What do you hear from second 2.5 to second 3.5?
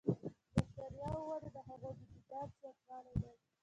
زیاتوالی دی.